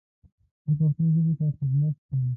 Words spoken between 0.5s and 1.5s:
زه پښتو ژبې ته